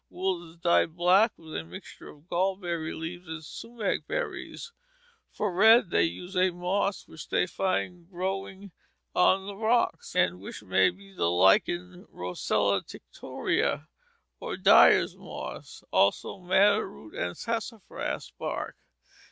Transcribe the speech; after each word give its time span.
Wool 0.09 0.49
is 0.49 0.57
dyed 0.57 0.95
black 0.95 1.31
with 1.37 1.55
a 1.55 1.63
mixture 1.63 2.09
of 2.09 2.27
gall 2.27 2.55
berry 2.55 2.91
leaves 2.95 3.27
and 3.27 3.43
sumac 3.43 4.07
berries; 4.07 4.73
for 5.31 5.53
red 5.53 5.91
they 5.91 6.05
use 6.05 6.35
a 6.35 6.49
moss 6.49 7.07
which 7.07 7.29
they 7.29 7.45
find 7.45 8.09
growing 8.09 8.71
on 9.13 9.45
the 9.45 9.55
rocks, 9.55 10.15
and 10.15 10.39
which 10.39 10.63
may 10.63 10.89
be 10.89 11.13
the 11.13 11.29
lichen 11.29 12.07
Roccella 12.11 12.83
tinctoria 12.83 13.89
or 14.39 14.57
dyer's 14.57 15.15
moss; 15.15 15.83
also 15.91 16.39
madder 16.39 16.89
root, 16.89 17.13
and 17.13 17.37
sassafras 17.37 18.31
bark. 18.39 18.77